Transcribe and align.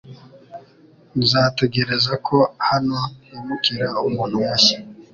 Nzategereza 1.21 2.13
ko 2.27 2.37
hano 2.67 2.99
himukira 3.27 3.87
umuntu 4.07 4.35
mushya. 4.45 4.77